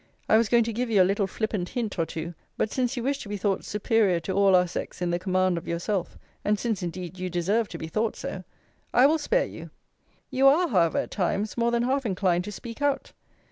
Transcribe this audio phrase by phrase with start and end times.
[0.27, 2.33] I was going to give you a little flippant hint or two.
[2.57, 5.59] But since you wish to be thought superior to all our sex in the command
[5.59, 8.43] of yourself; and since indeed you deserve to be thought so;
[8.95, 9.69] I will spare you.
[10.31, 13.11] You are, however, at times, more than half inclined to speak out.